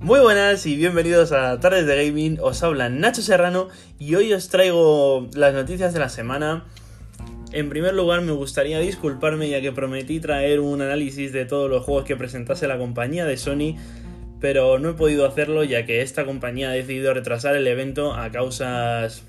[0.00, 4.48] Muy buenas y bienvenidos a Tardes de Gaming, os habla Nacho Serrano y hoy os
[4.48, 6.64] traigo las noticias de la semana.
[7.52, 11.84] En primer lugar me gustaría disculparme ya que prometí traer un análisis de todos los
[11.84, 13.76] juegos que presentase la compañía de Sony,
[14.40, 18.30] pero no he podido hacerlo ya que esta compañía ha decidido retrasar el evento a
[18.30, 19.22] causas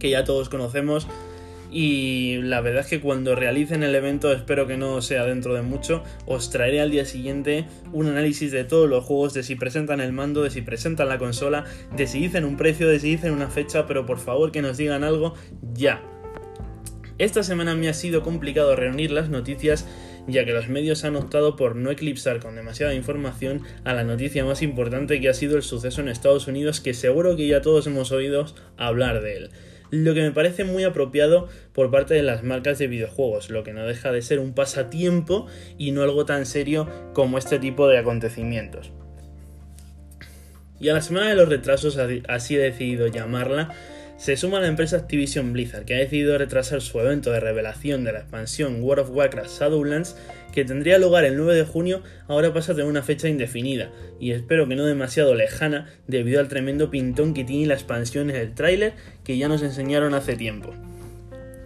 [0.00, 1.06] que ya todos conocemos
[1.70, 5.62] y la verdad es que cuando realicen el evento, espero que no sea dentro de
[5.62, 10.00] mucho, os traeré al día siguiente un análisis de todos los juegos, de si presentan
[10.00, 11.64] el mando, de si presentan la consola,
[11.94, 14.76] de si dicen un precio, de si dicen una fecha, pero por favor que nos
[14.78, 15.34] digan algo
[15.74, 16.02] ya.
[17.18, 19.86] Esta semana me ha sido complicado reunir las noticias
[20.28, 24.44] ya que los medios han optado por no eclipsar con demasiada información a la noticia
[24.44, 27.86] más importante que ha sido el suceso en Estados Unidos que seguro que ya todos
[27.86, 28.44] hemos oído
[28.76, 29.50] hablar de él
[29.90, 33.72] lo que me parece muy apropiado por parte de las marcas de videojuegos, lo que
[33.72, 37.98] no deja de ser un pasatiempo y no algo tan serio como este tipo de
[37.98, 38.92] acontecimientos.
[40.80, 43.74] Y a la semana de los retrasos, así he decidido llamarla,
[44.18, 48.12] se suma la empresa Activision Blizzard, que ha decidido retrasar su evento de revelación de
[48.12, 50.16] la expansión World of Warcraft Shadowlands,
[50.52, 54.32] que tendría lugar el 9 de junio, ahora pasa a tener una fecha indefinida, y
[54.32, 58.54] espero que no demasiado lejana, debido al tremendo pintón que tiene la expansión en el
[58.54, 60.74] tráiler que ya nos enseñaron hace tiempo.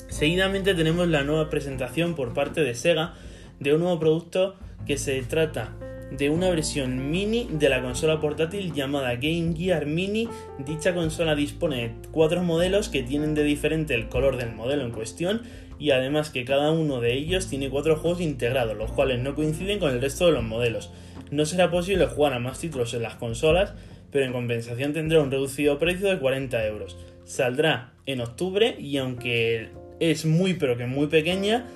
[0.09, 3.15] Seguidamente tenemos la nueva presentación por parte de Sega
[3.61, 5.73] de un nuevo producto que se trata
[6.17, 10.29] de una versión mini de la consola portátil llamada Game Gear Mini.
[10.59, 14.93] Dicha consola dispone de cuatro modelos que tienen de diferente el color del modelo en
[14.93, 15.43] cuestión
[15.79, 19.79] y además que cada uno de ellos tiene cuatro juegos integrados, los cuales no coinciden
[19.79, 20.91] con el resto de los modelos.
[21.31, 23.75] No será posible jugar a más títulos en las consolas,
[24.11, 26.97] pero en compensación tendrá un reducido precio de 40 euros.
[27.25, 31.67] Saldrá en octubre y aunque es muy pero que muy pequeña,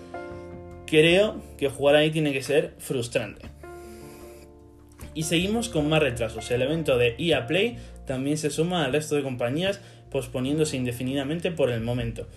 [0.86, 3.55] creo que jugar ahí tiene que ser frustrante.
[5.16, 6.50] Y seguimos con más retrasos.
[6.50, 11.70] El evento de EA Play también se suma al resto de compañías posponiéndose indefinidamente por
[11.70, 12.28] el momento.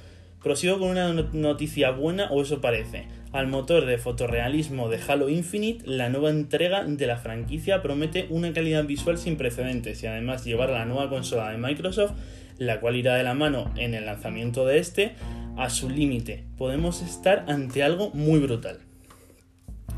[0.41, 3.07] Prosigo con una noticia buena, o eso parece.
[3.33, 8.53] Al motor de fotorrealismo de Halo Infinite, la nueva entrega de la franquicia promete una
[8.53, 12.13] calidad visual sin precedentes y además llevar la nueva consola de Microsoft,
[12.59, 15.15] la cual irá de la mano en el lanzamiento de este,
[15.57, 16.45] a su límite.
[16.57, 18.88] Podemos estar ante algo muy brutal.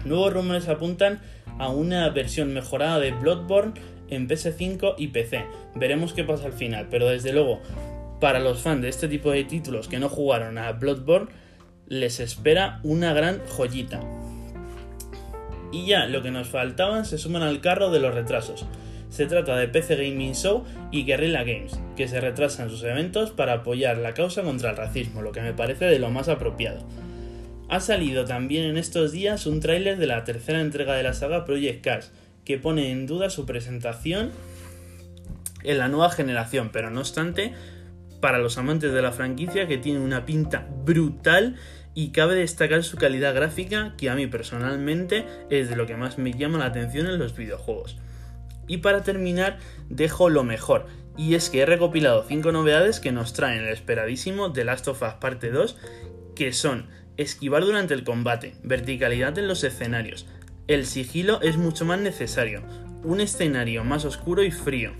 [0.06, 1.20] Nuevos rumores apuntan
[1.60, 3.74] a una versión mejorada de Bloodborne
[4.10, 5.46] en PS5 y PC.
[5.76, 7.62] Veremos qué pasa al final, pero desde luego,
[8.20, 11.30] para los fans de este tipo de títulos que no jugaron a Bloodborne,
[11.88, 14.00] les espera una gran joyita.
[15.72, 18.66] Y ya, lo que nos faltaban se suman al carro de los retrasos.
[19.10, 23.54] Se trata de PC Gaming Show y Guerrilla Games, que se retrasan sus eventos para
[23.54, 26.80] apoyar la causa contra el racismo, lo que me parece de lo más apropiado.
[27.72, 31.46] Ha salido también en estos días un tráiler de la tercera entrega de la saga
[31.46, 32.12] Project Cars,
[32.44, 34.32] que pone en duda su presentación
[35.64, 37.54] en la nueva generación, pero no obstante,
[38.20, 41.56] para los amantes de la franquicia que tiene una pinta brutal
[41.94, 46.18] y cabe destacar su calidad gráfica, que a mí personalmente es de lo que más
[46.18, 47.98] me llama la atención en los videojuegos.
[48.68, 53.32] Y para terminar, dejo lo mejor, y es que he recopilado 5 novedades que nos
[53.32, 55.78] traen el esperadísimo The Last of Us Parte 2,
[56.36, 56.88] que son
[57.18, 60.26] esquivar durante el combate, verticalidad en los escenarios.
[60.68, 62.62] El sigilo es mucho más necesario,
[63.04, 64.92] un escenario más oscuro y frío.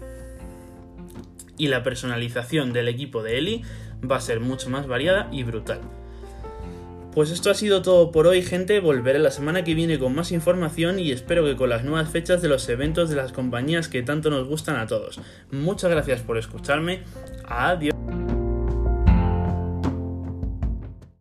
[1.58, 3.62] Y la personalización del equipo de Ellie
[4.10, 5.82] va a ser mucho más variada y brutal.
[7.14, 8.80] Pues esto ha sido todo por hoy, gente.
[8.80, 12.42] Volveré la semana que viene con más información y espero que con las nuevas fechas
[12.42, 15.20] de los eventos de las compañías que tanto nos gustan a todos.
[15.52, 17.04] Muchas gracias por escucharme.
[17.46, 17.91] Adiós.